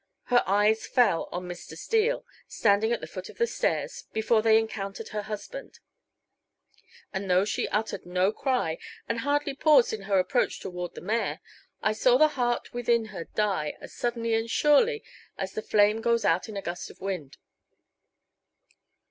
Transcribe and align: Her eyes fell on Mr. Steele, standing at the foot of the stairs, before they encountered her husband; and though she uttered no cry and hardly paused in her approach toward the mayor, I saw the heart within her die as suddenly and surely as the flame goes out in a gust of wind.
Her 0.33 0.43
eyes 0.47 0.87
fell 0.87 1.29
on 1.31 1.47
Mr. 1.47 1.77
Steele, 1.77 2.25
standing 2.47 2.91
at 2.91 3.01
the 3.01 3.05
foot 3.05 3.29
of 3.29 3.37
the 3.37 3.45
stairs, 3.45 4.05
before 4.13 4.41
they 4.41 4.57
encountered 4.57 5.09
her 5.09 5.21
husband; 5.21 5.77
and 7.13 7.29
though 7.29 7.45
she 7.45 7.67
uttered 7.67 8.03
no 8.03 8.31
cry 8.31 8.79
and 9.07 9.19
hardly 9.19 9.53
paused 9.53 9.93
in 9.93 10.01
her 10.09 10.17
approach 10.17 10.59
toward 10.59 10.95
the 10.95 11.01
mayor, 11.01 11.39
I 11.83 11.93
saw 11.93 12.17
the 12.17 12.29
heart 12.29 12.73
within 12.73 13.05
her 13.13 13.25
die 13.25 13.75
as 13.79 13.93
suddenly 13.93 14.33
and 14.33 14.49
surely 14.49 15.03
as 15.37 15.53
the 15.53 15.61
flame 15.61 16.01
goes 16.01 16.25
out 16.25 16.49
in 16.49 16.57
a 16.57 16.63
gust 16.63 16.89
of 16.89 16.99
wind. 16.99 17.37